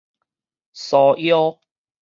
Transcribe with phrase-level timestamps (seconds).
[0.73, 1.59] 酥腰